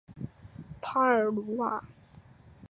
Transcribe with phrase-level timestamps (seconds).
[0.81, 1.83] 帕尔鲁瓦。